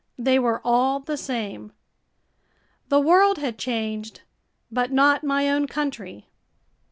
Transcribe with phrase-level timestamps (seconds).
[0.17, 1.73] They were all the same.
[2.89, 4.21] The world had changed
[4.71, 6.25] but not my own country.